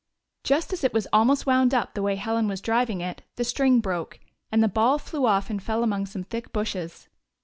[0.43, 3.79] Just as it was almost wound up the way Helen was driving it the string
[3.81, 4.19] broke,
[4.51, 7.07] and the ball flew off and fell among some thick bushes.